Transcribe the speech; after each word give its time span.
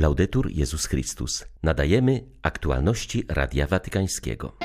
Laudetur 0.00 0.50
Jezus 0.50 0.86
Chrystus. 0.86 1.44
Nadajemy 1.62 2.24
aktualności 2.42 3.24
Radia 3.28 3.66
Watykańskiego. 3.66 4.56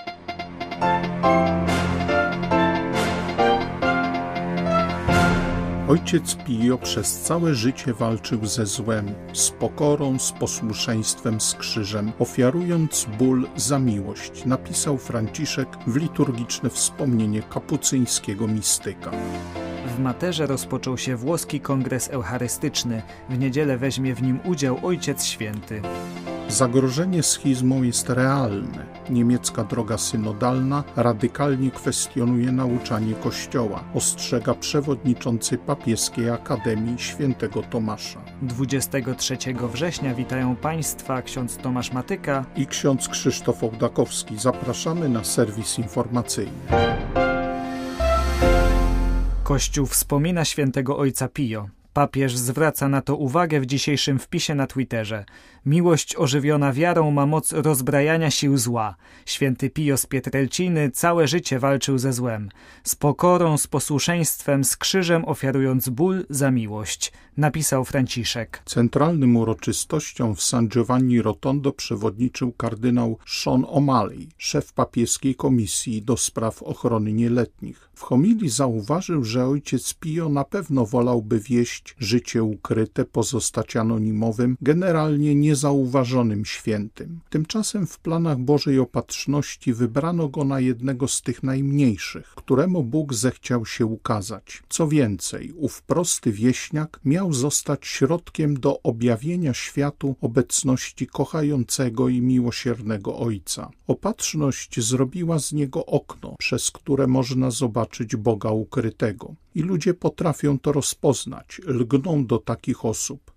Ojciec 5.88 6.36
Pio 6.36 6.78
przez 6.78 7.20
całe 7.20 7.56
życie 7.56 7.94
walczył 7.94 8.46
ze 8.46 8.66
złem, 8.66 9.14
z 9.34 9.52
pokorą, 9.52 10.20
z 10.20 10.32
posłuszeństwem, 10.32 11.42
z 11.42 11.54
krzyżem, 11.54 12.12
ofiarując 12.20 13.08
ból 13.18 13.48
za 13.56 13.80
miłość, 13.80 14.46
napisał 14.46 14.98
Franciszek 14.98 15.68
w 15.88 15.96
liturgiczne 15.96 16.70
wspomnienie 16.70 17.42
kapucyńskiego 17.42 18.48
mistyka. 18.48 19.12
W 19.96 20.00
Materze 20.00 20.48
rozpoczął 20.48 20.98
się 20.98 21.16
włoski 21.16 21.60
kongres 21.60 22.10
eucharystyczny. 22.10 23.02
W 23.30 23.40
niedzielę 23.40 23.78
weźmie 23.78 24.16
w 24.16 24.22
nim 24.22 24.40
udział 24.44 24.80
Ojciec 24.84 25.26
Święty. 25.26 25.82
Zagrożenie 26.48 27.24
schizmą 27.24 27.84
jest 27.84 28.10
realne. 28.10 28.86
Niemiecka 29.10 29.64
droga 29.64 29.98
synodalna 29.98 30.84
radykalnie 30.96 31.72
kwestionuje 31.72 32.52
nauczanie 32.52 33.14
Kościoła, 33.14 33.84
ostrzega 33.94 34.54
przewodniczący 34.54 35.58
papieskiej 35.58 36.30
Akademii 36.30 37.00
Świętego 37.00 37.62
Tomasza. 37.62 38.20
23 38.42 39.38
września 39.74 40.14
witają 40.14 40.56
Państwa 40.56 41.22
ksiądz 41.22 41.58
Tomasz 41.58 41.92
Matyka 41.92 42.46
i 42.56 42.68
ksiądz 42.68 43.08
Krzysztof 43.08 43.64
Ołdakowski. 43.64 44.38
Zapraszamy 44.38 45.10
na 45.10 45.24
serwis 45.24 45.80
informacyjny. 45.80 46.52
Kościół 49.46 49.86
wspomina 49.86 50.46
świętego 50.46 50.98
ojca 50.98 51.28
Pio. 51.28 51.70
Papież 51.94 52.38
zwraca 52.38 52.90
na 52.90 53.02
to 53.02 53.16
uwagę 53.16 53.60
w 53.60 53.66
dzisiejszym 53.66 54.20
wpisie 54.20 54.56
na 54.56 54.68
Twitterze. 54.68 55.26
Miłość 55.66 56.16
ożywiona 56.16 56.74
wiarą 56.74 57.12
ma 57.12 57.26
moc 57.26 57.52
rozbrajania 57.52 58.32
sił 58.32 58.58
zła. 58.58 58.96
Święty 59.26 59.70
Pio 59.70 59.98
z 59.98 60.06
Pietrelciny 60.06 60.92
całe 60.92 61.28
życie 61.28 61.60
walczył 61.60 61.98
ze 61.98 62.14
złem. 62.14 62.50
Z 62.84 62.96
pokorą, 62.96 63.58
z 63.58 63.68
posłuszeństwem, 63.68 64.64
z 64.64 64.78
krzyżem 64.78 65.26
ofiarując 65.26 65.90
ból 65.90 66.26
za 66.30 66.52
miłość. 66.52 67.14
Napisał 67.38 67.86
Franciszek. 67.86 68.62
Centralnym 68.66 69.38
uroczystościom 69.38 70.36
w 70.36 70.42
San 70.42 70.70
Giovanni 70.70 71.22
Rotondo 71.22 71.72
przewodniczył 71.72 72.52
kardynał 72.52 73.18
Sean 73.28 73.62
O'Malley, 73.62 74.28
szef 74.38 74.74
papieskiej 74.74 75.36
komisji 75.36 76.02
do 76.02 76.18
spraw 76.18 76.64
ochrony 76.64 77.14
nieletnich. 77.14 77.90
W 77.96 78.02
homilii 78.02 78.50
zauważył, 78.50 79.24
że 79.24 79.46
ojciec 79.46 79.94
Pio 79.94 80.30
na 80.30 80.44
pewno 80.44 80.86
wolałby 80.86 81.40
wieść 81.40 81.96
życie 82.00 82.44
ukryte, 82.44 83.06
pozostać 83.06 83.76
anonimowym, 83.76 84.58
generalnie 84.62 85.36
niezauważonym 85.56 86.46
świętym. 86.46 87.20
Tymczasem 87.30 87.88
w 87.88 88.00
planach 88.00 88.38
Bożej 88.38 88.80
Opatrzności 88.80 89.74
wybrano 89.74 90.28
go 90.28 90.44
na 90.44 90.60
jednego 90.60 91.08
z 91.08 91.22
tych 91.22 91.44
najmniejszych, 91.44 92.28
któremu 92.36 92.84
Bóg 92.84 93.14
zechciał 93.14 93.66
się 93.66 93.86
ukazać. 93.86 94.64
Co 94.70 94.88
więcej, 94.88 95.54
ów 95.56 95.82
prosty 95.82 96.32
wieśniak 96.32 97.00
miał 97.06 97.34
zostać 97.34 97.88
środkiem 97.88 98.60
do 98.60 98.82
objawienia 98.82 99.54
światu 99.54 100.16
obecności 100.22 101.08
kochającego 101.08 102.10
i 102.10 102.22
miłosiernego 102.22 103.18
Ojca. 103.18 103.70
Opatrzność 103.88 104.80
zrobiła 104.80 105.40
z 105.40 105.54
niego 105.54 105.86
okno, 105.86 106.36
przez 106.40 106.72
które 106.72 107.08
można 107.08 107.52
zobaczyć 107.52 108.16
Boga 108.16 108.50
ukrytego. 108.50 109.36
I 109.56 109.62
ludzie 109.62 109.94
potrafią 109.94 110.60
to 110.60 110.72
rozpoznać, 110.72 111.62
lgną 111.66 112.26
do 112.26 112.38
takich 112.38 112.86
osób, 112.86 113.35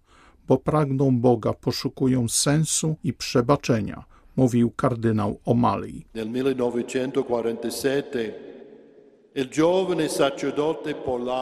bo 0.48 0.58
pragną 0.58 1.20
Boga, 1.20 1.52
poszukują 1.52 2.28
sensu 2.28 2.96
i 3.04 3.12
przebaczenia, 3.12 4.04
mówił 4.36 4.70
kardynał 4.70 5.38
O'Malley. 5.46 6.02
Nel 6.14 6.28
1947 6.28 8.32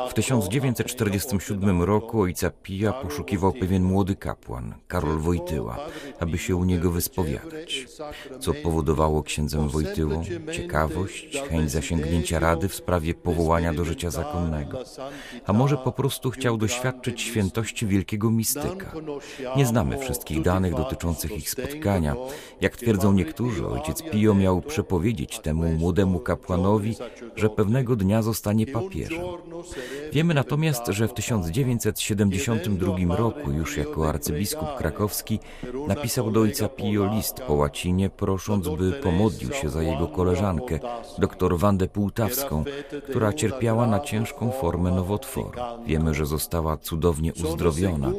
w 0.09 0.15
1947 0.15 1.83
roku 1.83 2.21
ojca 2.21 2.51
Pija 2.51 2.93
poszukiwał 2.93 3.53
pewien 3.53 3.83
młody 3.83 4.17
kapłan, 4.17 4.75
Karol 4.89 5.19
Wojtyła, 5.19 5.79
aby 6.21 6.39
się 6.39 6.57
u 6.57 6.65
niego 6.65 6.91
wyspowiadać. 6.91 7.87
Co 8.41 8.55
powodowało 8.55 9.23
księdzem 9.23 9.69
Wojtyłą? 9.69 10.23
Ciekawość, 10.53 11.43
chęć 11.49 11.71
zasięgnięcia 11.71 12.39
rady 12.39 12.69
w 12.69 12.75
sprawie 12.75 13.15
powołania 13.15 13.75
do 13.75 13.84
życia 13.84 14.11
zakonnego. 14.11 14.78
A 15.47 15.53
może 15.53 15.77
po 15.77 15.93
prostu 15.93 16.31
chciał 16.31 16.57
doświadczyć 16.57 17.21
świętości 17.21 17.87
wielkiego 17.87 18.31
mistyka. 18.31 18.93
Nie 19.57 19.67
znamy 19.67 19.99
wszystkich 19.99 20.43
danych 20.43 20.75
dotyczących 20.75 21.39
ich 21.39 21.51
spotkania. 21.51 22.17
Jak 22.61 22.77
twierdzą 22.77 23.13
niektórzy, 23.13 23.67
ojciec 23.67 24.03
Pio 24.03 24.34
miał 24.34 24.63
przepowiedzieć 24.63 25.39
temu 25.39 25.65
młodemu 25.65 26.21
kapłanowi, 26.21 26.97
że 27.37 27.51
pewnego 27.51 27.86
dnia 27.95 28.23
zostanie 28.23 28.67
papieżem. 28.67 29.21
Wiemy 30.13 30.35
natomiast, 30.35 30.83
że 30.89 31.09
w 31.09 31.15
1972 31.15 33.17
roku, 33.17 33.51
już 33.51 33.77
jako 33.77 34.09
arcybiskup 34.09 34.69
krakowski, 34.79 35.39
napisał 35.89 36.31
do 36.31 36.41
ojca 36.41 36.69
Pio 36.69 37.15
list 37.15 37.41
po 37.41 37.55
łacinie, 37.55 38.11
prosząc, 38.11 38.69
by 38.69 38.93
pomodlił 38.93 39.53
się 39.53 39.69
za 39.69 39.83
jego 39.83 40.09
koleżankę, 40.09 40.79
dr 41.19 41.59
Wandę 41.59 41.89
Półtawską, 41.89 42.65
która 43.09 43.33
cierpiała 43.33 43.87
na 43.87 44.01
ciężką 44.01 44.51
formę 44.51 44.91
nowotworu. 44.91 45.61
Wiemy, 45.87 46.15
że 46.15 46.27
została 46.27 46.77
cudownie 46.77 47.33
uzdrowiona. 47.45 48.13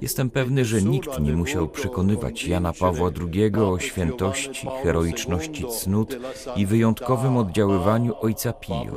Jestem 0.00 0.30
pewny, 0.30 0.64
że 0.64 0.82
nikt 0.82 1.20
nie 1.20 1.32
musiał 1.32 1.68
przekonywać 1.68 2.44
Jana 2.44 2.72
Pawła 2.72 3.10
II 3.32 3.54
o 3.54 3.78
świętości, 3.78 4.66
heroiczności 4.82 5.64
cnót 5.68 6.16
i 6.56 6.66
wyjątkowym 6.66 7.36
oddziaływaniu 7.36 8.14
ojca 8.20 8.52
Pio. 8.52 8.89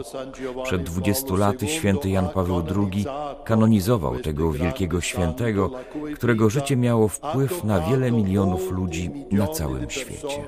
Przed 0.64 0.84
20 0.84 1.36
laty 1.36 1.68
święty 1.68 2.10
Jan 2.10 2.30
Paweł 2.30 2.64
II 2.76 3.06
kanonizował 3.44 4.20
tego 4.20 4.52
wielkiego 4.52 5.02
świętego, 5.02 5.72
którego 6.16 6.50
życie 6.50 6.76
miało 6.78 7.08
wpływ 7.08 7.64
na 7.64 7.80
wiele 7.80 8.12
milionów 8.12 8.72
ludzi 8.72 9.12
na 9.32 9.48
całym 9.48 9.90
świecie. 9.90 10.44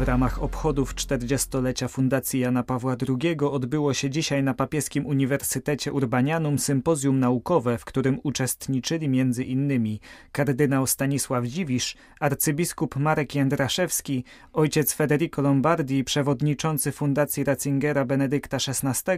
W 0.00 0.02
ramach 0.02 0.42
obchodów 0.42 0.94
40-lecia 0.94 1.88
Fundacji 1.88 2.40
Jana 2.40 2.62
Pawła 2.62 2.96
II 3.08 3.36
odbyło 3.40 3.94
się 3.94 4.10
dzisiaj 4.10 4.42
na 4.42 4.54
Papieskim 4.54 5.06
Uniwersytecie 5.06 5.92
Urbanianum 5.92 6.58
sympozjum 6.58 7.20
naukowe, 7.20 7.78
w 7.78 7.84
którym 7.84 8.20
uczestniczyli 8.22 9.06
m.in. 9.20 9.98
kardynał 10.32 10.86
Stanisław 10.86 11.44
Dziwisz, 11.44 11.96
arcybiskup 12.20 12.96
Marek 12.96 13.34
Jędraszewski, 13.34 14.24
ojciec 14.52 14.94
Federico 14.94 15.42
Lombardi, 15.42 16.04
przewodniczący 16.04 16.92
Fundacji 16.92 17.44
Ratzingera 17.44 18.04
Benedykta 18.04 18.56
XVI, 18.56 19.12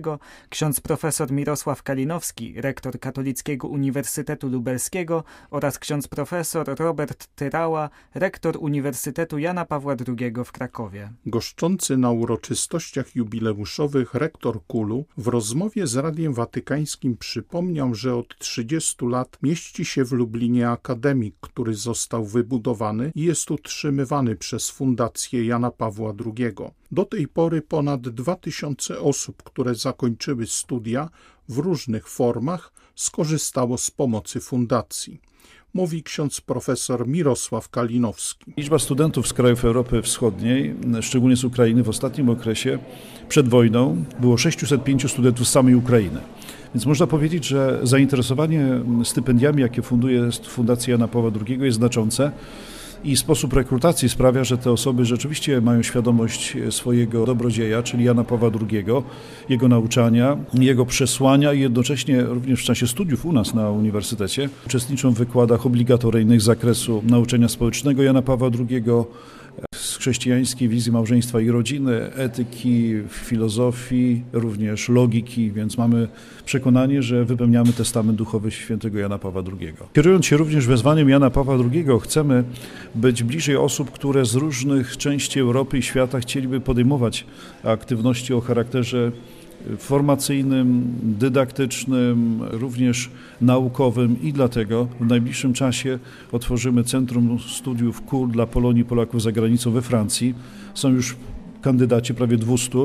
ksiądz 0.49 0.81
profesor 0.81 1.32
Mirosław 1.32 1.82
Kalinowski, 1.82 2.60
rektor 2.60 3.00
Katolickiego 3.00 3.69
Uniwersytetu 3.69 4.49
Lubelskiego 4.49 5.25
oraz 5.50 5.78
ksiądz 5.78 6.09
profesor 6.09 6.66
Robert 6.78 7.26
Tyrała, 7.34 7.91
rektor 8.14 8.56
Uniwersytetu 8.60 9.38
Jana 9.38 9.64
Pawła 9.64 9.97
II 10.09 10.32
w 10.44 10.53
Krakowie. 10.53 10.71
Krakowie. 10.72 11.12
Goszczący 11.26 11.96
na 11.96 12.10
uroczystościach 12.10 13.16
jubileuszowych 13.16 14.14
rektor 14.14 14.66
Kulu 14.66 15.04
w 15.16 15.26
rozmowie 15.26 15.86
z 15.86 15.96
Radiem 15.96 16.34
Watykańskim 16.34 17.16
przypomniał, 17.16 17.94
że 17.94 18.16
od 18.16 18.38
30 18.38 19.06
lat 19.06 19.38
mieści 19.42 19.84
się 19.84 20.04
w 20.04 20.12
Lublinie 20.12 20.68
akademik, 20.70 21.34
który 21.40 21.74
został 21.74 22.24
wybudowany 22.24 23.12
i 23.14 23.22
jest 23.22 23.50
utrzymywany 23.50 24.36
przez 24.36 24.70
Fundację 24.70 25.46
Jana 25.46 25.70
Pawła 25.70 26.14
II. 26.26 26.54
Do 26.92 27.04
tej 27.04 27.28
pory 27.28 27.62
ponad 27.62 28.08
2000 28.08 29.00
osób, 29.00 29.42
które 29.42 29.74
zakończyły 29.74 30.46
studia 30.46 31.08
w 31.48 31.58
różnych 31.58 32.08
formach, 32.08 32.72
skorzystało 32.94 33.78
z 33.78 33.90
pomocy 33.90 34.40
fundacji 34.40 35.20
mówi 35.74 36.02
ksiądz 36.02 36.40
profesor 36.40 37.08
Mirosław 37.08 37.69
Kalinowski. 37.69 38.52
Liczba 38.56 38.78
studentów 38.78 39.28
z 39.28 39.32
krajów 39.32 39.64
Europy 39.64 40.02
Wschodniej, 40.02 40.74
szczególnie 41.00 41.36
z 41.36 41.44
Ukrainy, 41.44 41.82
w 41.82 41.88
ostatnim 41.88 42.28
okresie 42.28 42.78
przed 43.28 43.48
wojną 43.48 44.04
było 44.20 44.36
605 44.36 45.10
studentów 45.10 45.48
z 45.48 45.50
samej 45.50 45.74
Ukrainy. 45.74 46.20
Więc 46.74 46.86
można 46.86 47.06
powiedzieć, 47.06 47.46
że 47.46 47.80
zainteresowanie 47.82 48.80
stypendiami, 49.04 49.62
jakie 49.62 49.82
funduje 49.82 50.28
Fundacja 50.48 50.92
Jana 50.92 51.08
Pawła 51.08 51.30
II 51.46 51.58
jest 51.60 51.76
znaczące 51.76 52.32
i 53.04 53.16
sposób 53.16 53.52
rekrutacji 53.52 54.08
sprawia, 54.08 54.44
że 54.44 54.58
te 54.58 54.70
osoby 54.70 55.04
rzeczywiście 55.04 55.60
mają 55.60 55.82
świadomość 55.82 56.56
swojego 56.70 57.26
dobrodzieja, 57.26 57.82
czyli 57.82 58.04
Jana 58.04 58.25
Pawła 58.25 58.50
II, 58.60 58.84
jego 59.49 59.69
nauczania, 59.69 60.37
jego 60.54 60.87
przesłania 60.87 61.52
i 61.52 61.60
jednocześnie 61.60 62.22
również 62.22 62.60
w 62.60 62.64
czasie 62.64 62.87
studiów 62.87 63.26
u 63.26 63.32
nas 63.32 63.54
na 63.54 63.70
uniwersytecie 63.70 64.49
uczestniczą 64.66 65.10
w 65.10 65.19
wykładach 65.19 65.66
obligatoryjnych 65.66 66.40
z 66.40 66.44
zakresu 66.44 67.02
nauczania 67.06 67.49
społecznego 67.49 68.02
Jana 68.02 68.22
Pawła 68.22 68.50
II, 68.70 68.82
chrześcijańskiej 70.02 70.69
wizji 70.69 70.93
małżeństwa 70.93 71.40
i 71.40 71.50
rodziny, 71.50 72.12
etyki, 72.14 72.94
filozofii, 73.08 74.22
również 74.32 74.88
logiki, 74.88 75.52
więc 75.52 75.78
mamy 75.78 76.08
przekonanie, 76.44 77.02
że 77.02 77.25
wypełniamy 77.25 77.72
testament 77.72 78.19
duchowy 78.19 78.50
świętego 78.50 78.99
Jana 78.99 79.19
Pawła 79.19 79.43
II. 79.60 79.72
Kierując 79.93 80.26
się 80.26 80.37
również 80.37 80.66
wezwaniem 80.66 81.08
Jana 81.08 81.31
Pawła 81.31 81.54
II, 81.54 81.87
chcemy 82.02 82.44
być 82.94 83.22
bliżej 83.22 83.56
osób, 83.56 83.90
które 83.90 84.25
z 84.25 84.34
różnych 84.34 84.96
części 84.96 85.40
Europy 85.40 85.78
i 85.78 85.82
świata 85.82 86.20
chcieliby 86.20 86.60
podejmować 86.60 87.26
aktywności 87.64 88.34
o 88.34 88.40
charakterze 88.40 89.12
formacyjnym, 89.79 90.94
dydaktycznym, 91.03 92.41
również 92.50 93.11
naukowym 93.41 94.23
i 94.23 94.32
dlatego 94.32 94.88
w 95.00 95.06
najbliższym 95.06 95.53
czasie 95.53 95.99
otworzymy 96.32 96.85
Centrum 96.85 97.38
Studiów 97.38 98.03
KUL 98.03 98.31
dla 98.31 98.47
Polonii 98.47 98.85
Polaków 98.85 99.23
za 99.23 99.32
granicą 99.32 99.70
we 99.70 99.82
Francji. 99.82 100.35
Są 100.75 100.88
już 100.88 101.17
kandydaci, 101.62 102.14
prawie 102.14 102.37
200. 102.37 102.79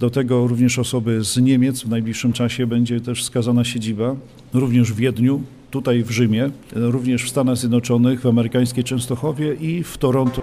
Do 0.00 0.10
tego 0.10 0.46
również 0.46 0.78
osoby 0.78 1.24
z 1.24 1.36
Niemiec. 1.36 1.82
W 1.82 1.88
najbliższym 1.88 2.32
czasie 2.32 2.66
będzie 2.66 3.00
też 3.00 3.22
wskazana 3.22 3.64
siedziba, 3.64 4.16
również 4.54 4.92
w 4.92 4.96
Wiedniu, 4.96 5.42
tutaj 5.70 6.02
w 6.02 6.10
Rzymie, 6.10 6.50
również 6.72 7.24
w 7.24 7.28
Stanach 7.28 7.56
Zjednoczonych, 7.56 8.20
w 8.20 8.26
amerykańskiej 8.26 8.84
Częstochowie 8.84 9.54
i 9.54 9.82
w 9.82 9.98
Toronto. 9.98 10.42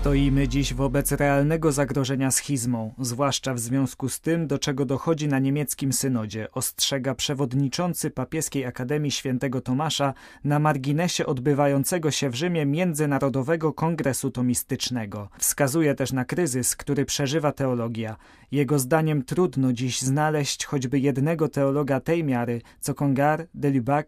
Stoimy 0.00 0.48
dziś 0.48 0.74
wobec 0.74 1.12
realnego 1.12 1.72
zagrożenia 1.72 2.30
schizmą, 2.30 2.94
zwłaszcza 2.98 3.54
w 3.54 3.58
związku 3.58 4.08
z 4.08 4.20
tym, 4.20 4.46
do 4.46 4.58
czego 4.58 4.84
dochodzi 4.84 5.28
na 5.28 5.38
niemieckim 5.38 5.92
synodzie, 5.92 6.50
ostrzega 6.52 7.14
przewodniczący 7.14 8.10
Papieskiej 8.10 8.64
Akademii 8.66 9.10
Świętego 9.10 9.60
Tomasza 9.60 10.14
na 10.44 10.58
marginesie 10.58 11.26
odbywającego 11.26 12.10
się 12.10 12.30
w 12.30 12.34
Rzymie 12.34 12.66
Międzynarodowego 12.66 13.72
Kongresu 13.72 14.30
Tomistycznego. 14.30 15.28
Wskazuje 15.38 15.94
też 15.94 16.12
na 16.12 16.24
kryzys, 16.24 16.76
który 16.76 17.04
przeżywa 17.04 17.52
teologia. 17.52 18.16
Jego 18.52 18.78
zdaniem 18.78 19.22
trudno 19.22 19.72
dziś 19.72 20.00
znaleźć 20.00 20.64
choćby 20.66 20.98
jednego 20.98 21.48
teologa 21.48 22.00
tej 22.00 22.24
miary, 22.24 22.62
co 22.80 22.94
Congar, 22.94 23.46
Delubac, 23.54 24.06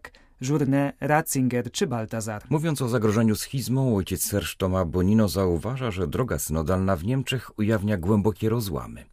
Journet, 0.49 0.95
Ratzinger 0.99 1.71
czy 1.71 1.87
Baltazar. 1.87 2.43
Mówiąc 2.49 2.81
o 2.81 2.89
zagrożeniu 2.89 3.35
schizmą, 3.35 3.95
ojciec 3.95 4.23
Serge 4.23 4.55
Toma 4.57 4.85
Bonino 4.85 5.27
zauważa, 5.27 5.91
że 5.91 6.07
droga 6.07 6.39
synodalna 6.39 6.95
w 6.95 7.05
Niemczech 7.05 7.59
ujawnia 7.59 7.97
głębokie 7.97 8.49
rozłamy. 8.49 9.05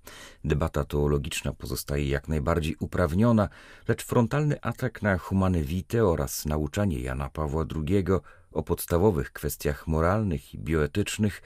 Debata 0.44 0.84
teologiczna 0.84 1.52
pozostaje 1.52 2.08
jak 2.08 2.28
najbardziej 2.28 2.76
uprawniona, 2.80 3.48
lecz 3.88 4.04
frontalny 4.04 4.60
atak 4.60 5.02
na 5.02 5.18
humane 5.18 5.62
vitae 5.62 6.04
oraz 6.04 6.46
nauczanie 6.46 7.00
Jana 7.00 7.28
Pawła 7.28 7.64
II 7.86 8.04
o 8.52 8.62
podstawowych 8.62 9.32
kwestiach 9.32 9.86
moralnych 9.86 10.54
i 10.54 10.58
bioetycznych, 10.58 11.42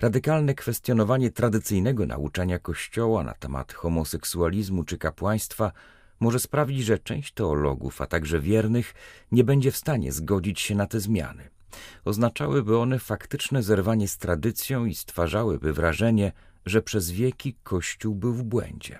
radykalne 0.00 0.54
kwestionowanie 0.54 1.30
tradycyjnego 1.30 2.06
nauczania 2.06 2.58
Kościoła 2.58 3.24
na 3.24 3.34
temat 3.34 3.72
homoseksualizmu 3.72 4.84
czy 4.84 4.98
kapłaństwa– 4.98 5.72
może 6.20 6.38
sprawić, 6.38 6.84
że 6.84 6.98
część 6.98 7.32
teologów, 7.32 8.00
a 8.00 8.06
także 8.06 8.40
wiernych, 8.40 8.94
nie 9.32 9.44
będzie 9.44 9.70
w 9.70 9.76
stanie 9.76 10.12
zgodzić 10.12 10.60
się 10.60 10.74
na 10.74 10.86
te 10.86 11.00
zmiany. 11.00 11.48
Oznaczałyby 12.04 12.78
one 12.78 12.98
faktyczne 12.98 13.62
zerwanie 13.62 14.08
z 14.08 14.18
tradycją 14.18 14.84
i 14.84 14.94
stwarzałyby 14.94 15.72
wrażenie, 15.72 16.32
że 16.66 16.82
przez 16.82 17.10
wieki 17.10 17.56
Kościół 17.62 18.14
był 18.14 18.34
w 18.34 18.42
błędzie. 18.42 18.98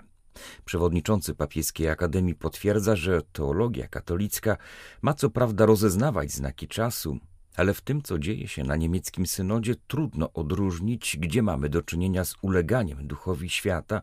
Przewodniczący 0.65 1.35
Papieskiej 1.35 1.89
Akademii 1.89 2.35
potwierdza, 2.35 2.95
że 2.95 3.21
teologia 3.21 3.87
katolicka 3.87 4.57
ma 5.01 5.13
co 5.13 5.29
prawda 5.29 5.65
rozeznawać 5.65 6.31
znaki 6.31 6.67
czasu, 6.67 7.19
ale 7.55 7.73
w 7.73 7.81
tym, 7.81 8.01
co 8.01 8.19
dzieje 8.19 8.47
się 8.47 8.63
na 8.63 8.75
niemieckim 8.75 9.25
synodzie, 9.25 9.75
trudno 9.87 10.33
odróżnić, 10.33 11.17
gdzie 11.19 11.41
mamy 11.41 11.69
do 11.69 11.81
czynienia 11.81 12.25
z 12.25 12.35
uleganiem 12.41 13.07
duchowi 13.07 13.49
świata, 13.49 14.01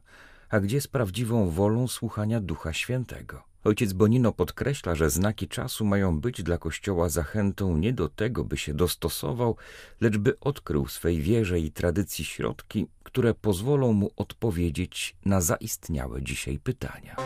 a 0.50 0.60
gdzie 0.60 0.81
z 0.81 0.87
prawdziwą 0.87 1.50
wolą 1.50 1.88
słuchania 1.88 2.40
Ducha 2.40 2.72
Świętego. 2.72 3.43
Ojciec 3.64 3.93
Bonino 3.93 4.32
podkreśla, 4.32 4.94
że 4.94 5.10
znaki 5.10 5.48
czasu 5.48 5.84
mają 5.84 6.20
być 6.20 6.43
dla 6.43 6.58
Kościoła 6.58 7.08
zachętą 7.08 7.76
nie 7.76 7.93
do 7.93 8.08
tego, 8.08 8.44
by 8.44 8.56
się 8.56 8.75
dostosował, 8.75 9.56
lecz 10.00 10.19
by 10.19 10.40
odkrył 10.40 10.88
swej 10.88 11.20
wierze 11.20 11.60
i 11.60 11.70
tradycji 11.70 12.25
środki, 12.25 12.87
które 13.02 13.34
pozwolą 13.34 13.93
mu 13.93 14.10
odpowiedzieć 14.16 15.16
na 15.25 15.40
zaistniałe 15.40 16.22
dzisiaj 16.22 16.58
pytania. 16.58 17.16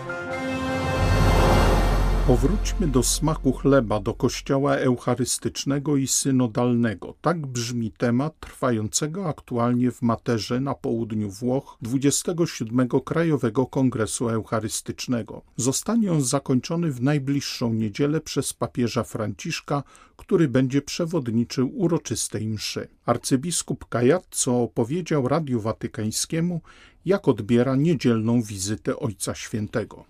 Powróćmy 2.30 2.88
do 2.88 3.02
smaku 3.02 3.52
chleba, 3.52 4.00
do 4.00 4.14
kościoła 4.14 4.76
eucharystycznego 4.76 5.96
i 5.96 6.06
synodalnego. 6.06 7.14
Tak 7.20 7.46
brzmi 7.46 7.92
temat 7.92 8.40
trwającego 8.40 9.28
aktualnie 9.28 9.90
w 9.90 10.02
Materze 10.02 10.60
na 10.60 10.74
południu 10.74 11.30
Włoch 11.30 11.76
27. 11.82 12.88
Krajowego 12.88 13.66
Kongresu 13.66 14.28
Eucharystycznego. 14.28 15.42
Zostanie 15.56 16.12
on 16.12 16.22
zakończony 16.22 16.92
w 16.92 17.02
najbliższą 17.02 17.72
niedzielę 17.72 18.20
przez 18.20 18.52
papieża 18.52 19.04
Franciszka, 19.04 19.82
który 20.16 20.48
będzie 20.48 20.82
przewodniczył 20.82 21.70
uroczystej 21.74 22.48
mszy. 22.48 22.88
Arcybiskup 23.06 23.88
Kajazzo 23.88 24.62
opowiedział 24.62 25.28
Radiu 25.28 25.60
Watykańskiemu, 25.60 26.60
jak 27.06 27.28
odbiera 27.28 27.76
niedzielną 27.76 28.42
wizytę 28.42 28.96
Ojca 28.96 29.34
Świętego. 29.34 30.04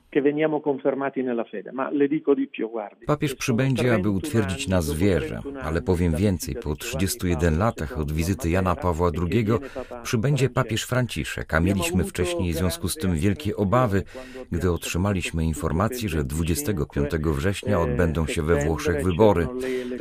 Papież 3.07 3.35
przybędzie, 3.35 3.95
aby 3.95 4.11
utwierdzić 4.11 4.69
nas 4.69 4.91
w 4.91 4.99
wierze, 4.99 5.41
ale 5.63 5.83
powiem 5.83 6.17
więcej, 6.17 6.55
po 6.63 6.77
31 6.77 7.59
latach 7.59 7.99
od 7.99 8.13
wizyty 8.13 8.51
Jana 8.51 8.77
Pawła 8.77 9.11
II 9.33 9.47
przybędzie 10.03 10.49
papież 10.49 10.85
Franciszek, 10.85 11.55
a 11.55 11.61
mieliśmy 11.61 12.05
wcześniej 12.05 12.53
w 12.53 12.57
związku 12.57 12.89
z 12.89 12.97
tym 12.97 13.15
wielkie 13.15 13.57
obawy, 13.57 14.03
gdy 14.53 14.71
otrzymaliśmy 14.71 15.45
informację, 15.45 16.09
że 16.09 16.25
25 16.25 17.11
września 17.11 17.81
odbędą 17.81 18.27
się 18.27 18.43
we 18.43 18.65
Włoszech 18.65 19.05
wybory. 19.05 19.47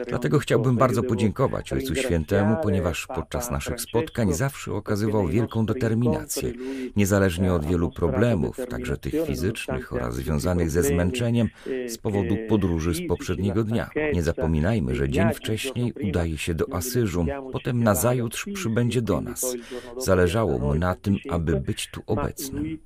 Dlatego 0.08 0.40
chciałbym 0.40 0.78
bardzo 0.78 1.04
podziękować 1.04 1.74
Ojcu 1.74 1.96
Świętemu, 1.96 2.56
ponieważ 2.64 3.08
podczas 3.08 3.52
naszych 3.52 3.82
spotkań 3.82 4.34
zawsze 4.34 4.74
okazywał 4.74 5.28
wielką 5.28 5.66
determinację, 5.66 6.54
niezależnie 6.96 7.54
od 7.54 7.66
wielu 7.66 7.92
problemów, 7.92 8.58
także 8.70 8.98
tych 8.98 9.26
fizycznych 9.26 9.94
oraz 9.94 10.16
związanych 10.16 10.70
ze 10.70 10.84
zmęczeniem 10.84 11.48
z 11.88 11.98
powodu 11.98 12.38
podróży 12.50 12.94
z 12.94 13.08
poprzedniego 13.08 13.64
dnia. 13.64 13.90
Nie 14.14 14.24
zapominajmy, 14.24 14.96
że 14.96 15.10
dzień 15.10 15.34
wcześniej 15.34 15.94
udaje 16.04 16.38
się 16.38 16.54
do 16.54 16.66
Asyżu, 16.74 17.26
potem 17.52 17.84
nazajutrz 17.84 18.46
przybędzie 18.54 19.02
do 19.02 19.22
nas. 19.22 19.56
Zależało 19.98 20.60
mu 20.60 20.76
na 20.76 20.96
tym, 20.96 21.16
aby 21.30 21.56
być 21.56 21.92
tu 21.92 22.02
obecnym. 22.08 22.80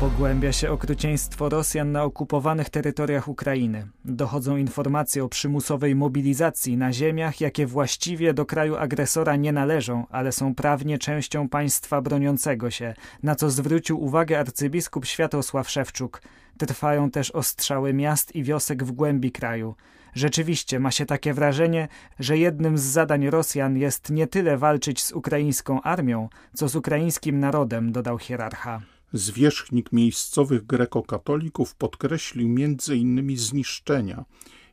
Pogłębia 0.00 0.52
się 0.52 0.70
okrucieństwo 0.70 1.48
Rosjan 1.48 1.92
na 1.92 2.04
okupowanych 2.04 2.70
terytoriach 2.70 3.28
Ukrainy. 3.28 3.86
Dochodzą 4.04 4.56
informacje 4.56 5.24
o 5.24 5.28
przymusowej 5.28 5.94
mobilizacji 5.94 6.76
na 6.76 6.92
ziemiach, 6.92 7.40
jakie 7.40 7.66
właściwie 7.66 8.34
do 8.34 8.46
kraju 8.46 8.76
agresora 8.76 9.36
nie 9.36 9.52
należą, 9.52 10.06
ale 10.10 10.32
są 10.32 10.54
prawnie 10.54 10.98
częścią 10.98 11.48
państwa 11.48 12.02
broniącego 12.02 12.70
się, 12.70 12.94
na 13.22 13.34
co 13.34 13.50
zwrócił 13.50 14.02
uwagę 14.02 14.38
arcybiskup 14.38 15.06
Światosław 15.06 15.70
Szewczuk. 15.70 16.22
Trwają 16.58 17.10
też 17.10 17.30
ostrzały 17.30 17.94
miast 17.94 18.34
i 18.34 18.42
wiosek 18.42 18.84
w 18.84 18.92
głębi 18.92 19.32
kraju. 19.32 19.74
Rzeczywiście 20.14 20.80
ma 20.80 20.90
się 20.90 21.06
takie 21.06 21.34
wrażenie, 21.34 21.88
że 22.18 22.38
jednym 22.38 22.78
z 22.78 22.82
zadań 22.82 23.30
Rosjan 23.30 23.76
jest 23.76 24.10
nie 24.10 24.26
tyle 24.26 24.58
walczyć 24.58 25.02
z 25.02 25.12
ukraińską 25.12 25.82
armią, 25.82 26.28
co 26.54 26.68
z 26.68 26.76
ukraińskim 26.76 27.40
narodem, 27.40 27.92
dodał 27.92 28.18
hierarcha. 28.18 28.95
Zwierzchnik 29.18 29.92
miejscowych 29.92 30.66
grekokatolików 30.66 31.74
podkreślił 31.74 32.48
innymi 32.94 33.36
zniszczenia, 33.36 34.24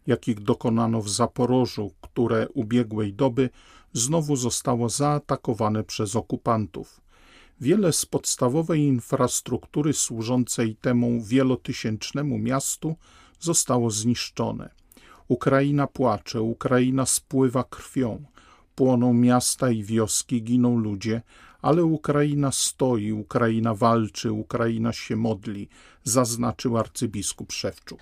jakich 0.08 0.40
dokonano 0.40 1.02
w 1.02 1.10
Zaporożu, 1.10 1.92
które 2.02 2.50
ubiegłej 2.50 3.14
doby 3.14 3.50
znowu 3.94 4.36
zostało 4.36 4.90
zaatakowane 4.90 5.84
przez 5.84 6.16
okupantów. 6.16 7.02
Wiele 7.62 7.94
z 7.94 8.06
podstawowej 8.06 8.82
infrastruktury 8.82 9.94
służącej 9.94 10.76
temu 10.76 11.22
wielotysięcznemu 11.22 12.38
miastu 12.38 12.96
zostało 13.40 13.92
zniszczone. 13.92 14.70
Ukraina 15.28 15.88
płacze, 15.88 16.42
Ukraina 16.42 17.06
spływa 17.06 17.64
krwią, 17.64 18.24
płoną 18.76 19.14
miasta 19.14 19.72
i 19.72 19.84
wioski, 19.84 20.44
giną 20.44 20.78
ludzie, 20.78 21.22
ale 21.64 21.84
Ukraina 21.84 22.52
stoi, 22.52 23.12
Ukraina 23.12 23.74
walczy, 23.74 24.32
Ukraina 24.32 24.94
się 24.94 25.16
modli, 25.16 25.68
zaznaczył 26.04 26.78
arcybiskup 26.78 27.52
Szewczuk. 27.52 28.00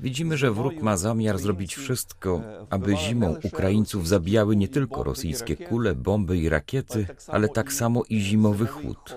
Widzimy, 0.00 0.36
że 0.36 0.50
wróg 0.50 0.82
ma 0.82 0.96
zamiar 0.96 1.38
zrobić 1.38 1.74
wszystko, 1.74 2.42
aby 2.70 2.96
zimą 2.96 3.36
Ukraińców 3.44 4.08
zabijały 4.08 4.56
nie 4.56 4.68
tylko 4.68 5.02
rosyjskie 5.02 5.56
kule, 5.56 5.94
bomby 5.94 6.38
i 6.38 6.48
rakiety, 6.48 7.06
ale 7.28 7.48
tak 7.48 7.72
samo 7.72 8.02
i 8.08 8.20
zimowy 8.20 8.66
chłód. 8.66 9.16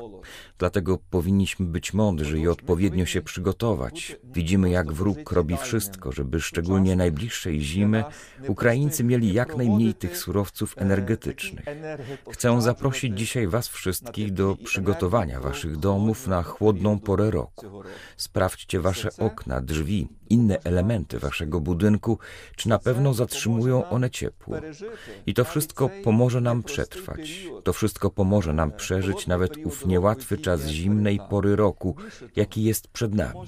Dlatego 0.57 0.97
powinniśmy 1.09 1.65
być 1.65 1.93
mądrzy 1.93 2.39
i 2.39 2.47
odpowiednio 2.47 3.05
się 3.05 3.21
przygotować. 3.21 4.17
Widzimy, 4.23 4.69
jak 4.69 4.93
wróg 4.93 5.31
robi 5.31 5.57
wszystko, 5.57 6.11
żeby 6.11 6.41
szczególnie 6.41 6.95
najbliższej 6.95 7.61
zimy 7.61 8.03
Ukraińcy 8.47 9.03
mieli 9.03 9.33
jak 9.33 9.57
najmniej 9.57 9.93
tych 9.93 10.17
surowców 10.17 10.73
energetycznych. 10.77 11.65
Chcę 12.31 12.61
zaprosić 12.61 13.17
dzisiaj 13.17 13.47
Was 13.47 13.67
wszystkich 13.67 14.33
do 14.33 14.57
przygotowania 14.65 15.39
Waszych 15.51 15.77
domów 15.77 16.27
na 16.27 16.43
chłodną 16.43 16.99
porę 16.99 17.31
roku. 17.31 17.83
Sprawdźcie 18.17 18.79
Wasze 18.79 19.09
okna, 19.17 19.61
drzwi, 19.61 20.07
inne 20.29 20.63
elementy 20.63 21.19
Waszego 21.19 21.59
budynku, 21.59 22.19
czy 22.55 22.69
na 22.69 22.79
pewno 22.79 23.13
zatrzymują 23.13 23.89
one 23.89 24.09
ciepło. 24.09 24.57
I 25.25 25.33
to 25.33 25.43
wszystko 25.43 25.89
pomoże 26.03 26.41
nam 26.41 26.63
przetrwać. 26.63 27.47
To 27.63 27.73
wszystko 27.73 28.09
pomoże 28.09 28.53
nam 28.53 28.71
przeżyć 28.71 29.27
nawet 29.27 29.57
ów 29.65 29.85
niełatwy 29.85 30.37
czas 30.37 30.67
zimnej 30.67 31.19
pory 31.29 31.55
roku, 31.55 31.95
jaki 32.35 32.63
jest 32.63 32.87
przed 32.87 33.15
nami. 33.15 33.39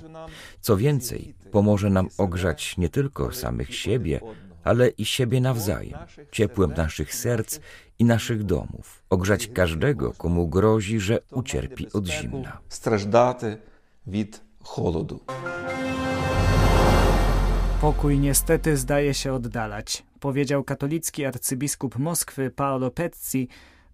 Co 0.62 0.78
więcej, 0.78 1.36
pomoże 1.52 1.90
nam 1.90 2.08
ogrzać 2.18 2.78
nie 2.78 2.90
tylko 2.90 3.32
samych 3.32 3.76
siebie, 3.76 4.20
ale 4.63 4.88
i 4.88 5.05
siebie 5.05 5.41
nawzajem, 5.41 6.00
ciepłem 6.32 6.74
naszych 6.74 7.15
serc 7.15 7.60
i 8.00 8.05
naszych 8.05 8.43
domów, 8.43 9.03
ogrzać 9.10 9.48
każdego, 9.48 10.13
komu 10.13 10.48
grozi, 10.48 11.00
że 11.00 11.20
ucierpi 11.32 11.88
od 11.93 12.08
zimna. 12.08 12.58
Strażdaty 12.70 13.58
wid 14.08 14.41
cholodu. 14.63 15.20
Pokój 17.82 18.20
niestety 18.20 18.77
zdaje 18.77 19.13
się 19.13 19.34
oddalać, 19.34 20.03
powiedział 20.20 20.63
katolicki 20.63 21.25
arcybiskup 21.25 22.00
Moskwy 22.00 22.51
Paolo 22.51 22.91
Pezzi 22.91 23.48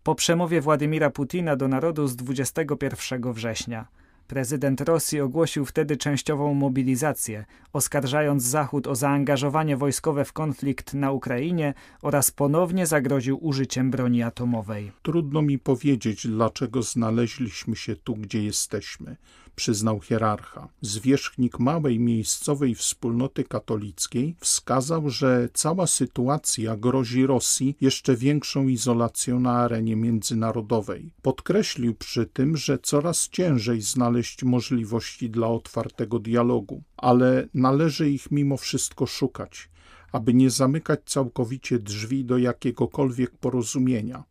po 0.03 0.15
przemowie 0.15 0.61
Władimira 0.61 1.09
Putina 1.09 1.55
do 1.55 1.67
narodu 1.67 2.07
z 2.07 2.15
21 2.15 3.33
września. 3.33 3.87
Prezydent 4.29 4.81
Rosji 4.81 5.21
ogłosił 5.21 5.65
wtedy 5.65 5.97
częściową 5.97 6.53
mobilizację, 6.53 7.45
oskarżając 7.73 8.43
Zachód 8.43 8.87
o 8.87 8.95
zaangażowanie 8.95 9.77
wojskowe 9.77 10.25
w 10.25 10.33
konflikt 10.33 10.93
na 10.93 11.11
Ukrainie 11.11 11.73
oraz 12.01 12.31
ponownie 12.31 12.87
zagroził 12.87 13.45
użyciem 13.45 13.91
broni 13.91 14.23
atomowej. 14.23 14.91
Trudno 15.01 15.41
mi 15.41 15.59
powiedzieć, 15.59 16.27
dlaczego 16.27 16.81
znaleźliśmy 16.81 17.75
się 17.75 17.95
tu, 17.95 18.15
gdzie 18.15 18.43
jesteśmy, 18.43 19.15
przyznał 19.59 20.01
hierarcha. 20.01 20.67
Zwierzchnik 20.81 21.59
małej 21.59 21.99
miejscowej 21.99 22.75
wspólnoty 22.75 23.43
katolickiej 23.43 24.35
wskazał, 24.39 25.09
że 25.09 25.49
cała 25.53 25.87
sytuacja 25.87 26.77
grozi 26.77 27.25
Rosji 27.25 27.75
jeszcze 27.81 28.15
większą 28.15 28.67
izolacją 28.67 29.39
na 29.39 29.51
arenie 29.51 29.95
międzynarodowej. 29.95 31.11
Podkreślił 31.21 31.95
przy 31.95 32.25
tym, 32.25 32.57
że 32.57 32.79
coraz 32.83 33.29
ciężej 33.29 33.81
znaleźć 33.81 34.43
możliwości 34.43 35.29
dla 35.29 35.47
otwartego 35.47 36.19
dialogu, 36.19 36.83
ale 36.97 37.47
należy 37.53 38.09
ich 38.09 38.31
mimo 38.31 38.57
wszystko 38.57 39.05
szukać, 39.05 39.69
aby 40.11 40.33
nie 40.33 40.49
zamykać 40.49 40.99
całkowicie 41.05 41.79
drzwi 41.79 42.25
do 42.25 42.37
jakiegokolwiek 42.37 43.31
porozumienia, 43.37 44.23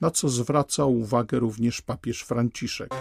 na 0.00 0.10
co 0.10 0.28
zwracał 0.28 0.94
uwagę 0.94 1.38
również 1.38 1.82
papież 1.82 2.22
Franciszek. 2.22 2.94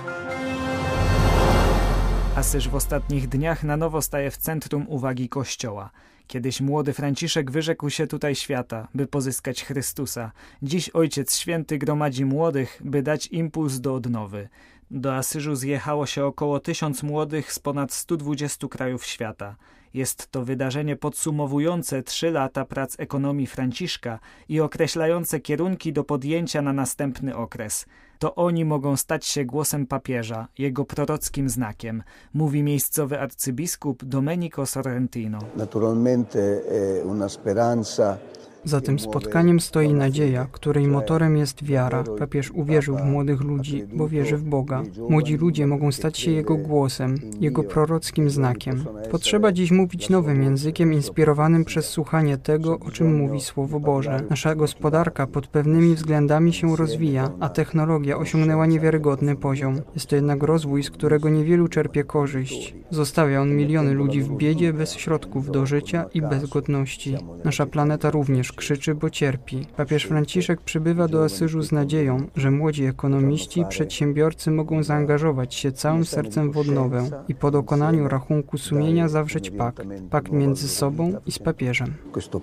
Asyż 2.37 2.69
w 2.69 2.75
ostatnich 2.75 3.27
dniach 3.29 3.63
na 3.63 3.77
nowo 3.77 4.01
staje 4.01 4.31
w 4.31 4.37
centrum 4.37 4.85
uwagi 4.89 5.29
Kościoła. 5.29 5.89
Kiedyś 6.27 6.61
młody 6.61 6.93
Franciszek 6.93 7.51
wyrzekł 7.51 7.89
się 7.89 8.07
tutaj 8.07 8.35
świata, 8.35 8.87
by 8.95 9.07
pozyskać 9.07 9.63
Chrystusa. 9.63 10.31
Dziś 10.61 10.89
Ojciec 10.89 11.37
Święty 11.37 11.77
gromadzi 11.77 12.25
młodych, 12.25 12.81
by 12.85 13.01
dać 13.01 13.27
impuls 13.27 13.79
do 13.79 13.95
odnowy. 13.95 14.49
Do 14.91 15.15
Asyżu 15.15 15.55
zjechało 15.55 16.05
się 16.05 16.25
około 16.25 16.59
tysiąc 16.59 17.03
młodych 17.03 17.53
z 17.53 17.59
ponad 17.59 17.93
120 17.93 18.67
krajów 18.67 19.05
świata. 19.05 19.55
Jest 19.93 20.31
to 20.31 20.45
wydarzenie 20.45 20.95
podsumowujące 20.95 22.03
trzy 22.03 22.31
lata 22.31 22.65
prac 22.65 22.99
ekonomii 22.99 23.47
Franciszka 23.47 24.19
i 24.49 24.59
określające 24.59 25.39
kierunki 25.39 25.93
do 25.93 26.03
podjęcia 26.03 26.61
na 26.61 26.73
następny 26.73 27.35
okres. 27.35 27.85
To 28.19 28.35
oni 28.35 28.65
mogą 28.65 28.97
stać 28.97 29.25
się 29.25 29.45
głosem 29.45 29.87
papieża, 29.87 30.47
jego 30.57 30.85
prorockim 30.85 31.49
znakiem, 31.49 32.03
mówi 32.33 32.63
miejscowy 32.63 33.19
arcybiskup 33.19 34.05
Domenico 34.05 34.65
Sorrentino. 34.65 35.39
Naturalmente 35.55 36.63
è 36.69 37.05
una 37.05 37.29
speranza 37.29 38.17
Za 38.63 38.81
tym 38.81 38.99
spotkaniem 38.99 39.59
stoi 39.59 39.93
nadzieja, 39.93 40.47
której 40.51 40.87
motorem 40.87 41.37
jest 41.37 41.63
wiara. 41.63 42.03
Papież 42.19 42.51
uwierzył 42.51 42.97
w 42.97 43.05
młodych 43.05 43.41
ludzi, 43.41 43.83
bo 43.93 44.07
wierzy 44.07 44.37
w 44.37 44.43
Boga. 44.43 44.83
Młodzi 45.09 45.37
ludzie 45.37 45.67
mogą 45.67 45.91
stać 45.91 46.17
się 46.17 46.31
Jego 46.31 46.55
głosem, 46.55 47.15
Jego 47.39 47.63
prorockim 47.63 48.29
znakiem. 48.29 48.85
Potrzeba 49.11 49.51
dziś 49.51 49.71
mówić 49.71 50.09
nowym 50.09 50.43
językiem, 50.43 50.93
inspirowanym 50.93 51.65
przez 51.65 51.89
słuchanie 51.89 52.37
tego, 52.37 52.79
o 52.79 52.91
czym 52.91 53.15
mówi 53.15 53.41
Słowo 53.41 53.79
Boże. 53.79 54.23
Nasza 54.29 54.55
gospodarka 54.55 55.27
pod 55.27 55.47
pewnymi 55.47 55.95
względami 55.95 56.53
się 56.53 56.75
rozwija, 56.75 57.31
a 57.39 57.49
technologia 57.49 58.17
osiągnęła 58.17 58.65
niewiarygodny 58.65 59.35
poziom. 59.35 59.81
Jest 59.93 60.07
to 60.07 60.15
jednak 60.15 60.43
rozwój, 60.43 60.83
z 60.83 60.91
którego 60.91 61.29
niewielu 61.29 61.67
czerpie 61.67 62.03
korzyść. 62.03 62.75
Zostawia 62.89 63.41
on 63.41 63.55
miliony 63.55 63.93
ludzi 63.93 64.21
w 64.21 64.37
biedzie, 64.37 64.73
bez 64.73 64.93
środków 64.93 65.51
do 65.51 65.65
życia 65.65 66.05
i 66.13 66.21
bez 66.21 66.45
godności. 66.45 67.17
Nasza 67.45 67.65
planeta 67.65 68.11
również 68.11 68.51
krzyczy, 68.57 68.95
bo 68.95 69.09
cierpi. 69.09 69.65
Papież 69.77 70.03
Franciszek 70.03 70.61
przybywa 70.61 71.07
do 71.07 71.23
Asyżu 71.23 71.61
z 71.61 71.71
nadzieją, 71.71 72.27
że 72.35 72.51
młodzi 72.51 72.85
ekonomiści 72.85 73.59
i 73.59 73.65
przedsiębiorcy 73.65 74.51
mogą 74.51 74.83
zaangażować 74.83 75.55
się 75.55 75.71
całym 75.71 76.05
sercem 76.05 76.51
w 76.51 76.57
odnowę 76.57 77.09
i 77.27 77.35
po 77.35 77.51
dokonaniu 77.51 78.07
rachunku 78.07 78.57
sumienia 78.57 79.07
zawrzeć 79.07 79.49
pakt. 79.49 79.83
Pakt 80.09 80.31
między 80.31 80.67
sobą 80.67 81.13
i 81.25 81.31
z 81.31 81.39
papieżem. 81.39 81.93
questo 82.11 82.41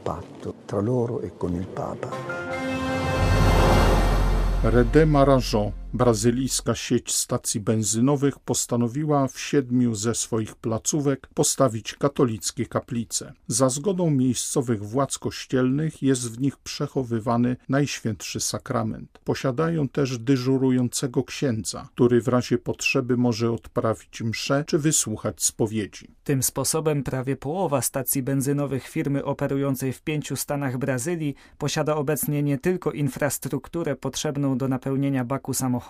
brazylijska 5.95 6.75
sieć 6.75 7.13
stacji 7.13 7.61
benzynowych, 7.61 8.39
postanowiła 8.39 9.29
w 9.29 9.41
siedmiu 9.41 9.95
ze 9.95 10.15
swoich 10.15 10.57
placówek 10.57 11.27
postawić 11.35 11.95
katolickie 11.95 12.67
kaplice. 12.67 13.33
Za 13.47 13.69
zgodą 13.69 14.11
miejscowych 14.11 14.85
władz 14.85 15.19
kościelnych 15.19 16.03
jest 16.03 16.33
w 16.33 16.41
nich 16.41 16.57
przechowywany 16.57 17.57
Najświętszy 17.69 18.41
Sakrament. 18.41 19.19
Posiadają 19.25 19.89
też 19.89 20.19
dyżurującego 20.19 21.25
księdza, 21.25 21.89
który 21.95 22.21
w 22.21 22.29
razie 22.29 22.59
potrzeby 22.59 23.17
może 23.17 23.53
odprawić 23.53 24.23
mszę 24.23 24.65
czy 24.67 24.79
wysłuchać 24.79 25.43
spowiedzi. 25.43 26.09
Tym 26.25 26.43
sposobem 26.43 27.03
prawie 27.03 27.37
połowa 27.37 27.83
stacji 27.83 28.23
benzynowych 28.23 28.89
firmy 28.89 29.25
operującej 29.25 29.93
w 29.93 30.03
pięciu 30.03 30.37
stanach 30.37 30.79
Brazylii 30.79 31.35
posiada 31.59 31.97
obecnie 31.97 32.43
nie 32.43 32.59
tylko 32.59 32.93
infrastrukturę 32.93 33.97
potrzebną 33.97 34.59
do 34.59 34.69
napełnienia 34.69 35.25
baku 35.25 35.55
samochodu, 35.55 35.84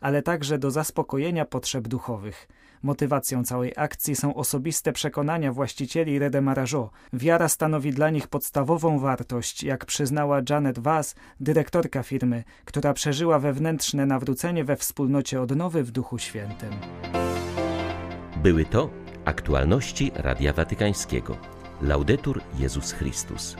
ale 0.00 0.22
także 0.22 0.58
do 0.58 0.70
zaspokojenia 0.70 1.44
potrzeb 1.44 1.88
duchowych. 1.88 2.48
Motywacją 2.82 3.44
całej 3.44 3.72
akcji 3.76 4.16
są 4.16 4.34
osobiste 4.34 4.92
przekonania 4.92 5.52
właścicieli 5.52 6.18
Redemarajo. 6.18 6.90
Wiara 7.12 7.48
stanowi 7.48 7.92
dla 7.92 8.10
nich 8.10 8.28
podstawową 8.28 8.98
wartość, 8.98 9.62
jak 9.62 9.86
przyznała 9.86 10.40
Janet 10.50 10.78
Vaz, 10.78 11.14
dyrektorka 11.40 12.02
firmy, 12.02 12.44
która 12.64 12.92
przeżyła 12.92 13.38
wewnętrzne 13.38 14.06
nawrócenie 14.06 14.64
we 14.64 14.76
wspólnocie 14.76 15.42
odnowy 15.42 15.84
w 15.84 15.90
Duchu 15.90 16.18
Świętym. 16.18 16.70
Były 18.36 18.64
to 18.64 18.90
aktualności 19.24 20.12
Radia 20.14 20.52
Watykańskiego. 20.52 21.36
Laudetur 21.82 22.40
Jezus 22.58 22.92
Chrystus. 22.92 23.56